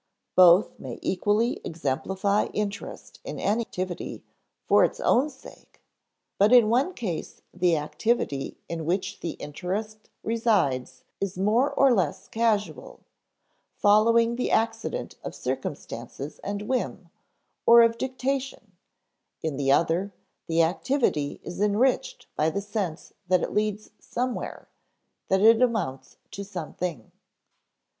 Both 0.35 0.79
may 0.79 0.97
equally 1.03 1.61
exemplify 1.63 2.45
interest 2.53 3.19
in 3.23 3.39
an 3.39 3.59
activity 3.61 4.23
"for 4.65 4.83
its 4.83 4.99
own 4.99 5.29
sake"; 5.29 5.79
but 6.39 6.51
in 6.51 6.69
one 6.71 6.95
case 6.95 7.43
the 7.53 7.77
activity 7.77 8.57
in 8.67 8.87
which 8.87 9.19
the 9.19 9.33
interest 9.33 10.09
resides 10.23 11.03
is 11.19 11.37
more 11.37 11.71
or 11.73 11.93
less 11.93 12.27
casual, 12.27 13.01
following 13.75 14.37
the 14.37 14.49
accident 14.49 15.17
of 15.23 15.35
circumstance 15.35 16.19
and 16.43 16.63
whim, 16.63 17.11
or 17.67 17.83
of 17.83 17.99
dictation; 17.99 18.71
in 19.43 19.55
the 19.55 19.71
other, 19.71 20.11
the 20.47 20.63
activity 20.63 21.39
is 21.43 21.61
enriched 21.61 22.25
by 22.35 22.49
the 22.49 22.59
sense 22.61 23.13
that 23.27 23.43
it 23.43 23.53
leads 23.53 23.91
somewhere, 23.99 24.67
that 25.27 25.41
it 25.41 25.61
amounts 25.61 26.17
to 26.31 26.43
something. 26.43 27.11